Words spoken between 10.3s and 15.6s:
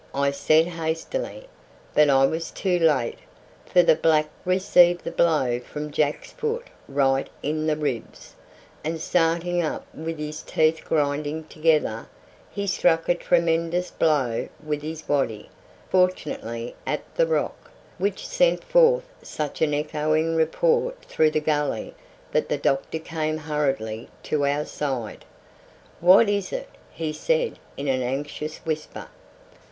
teeth grinding together, he struck a tremendous blow with his waddy,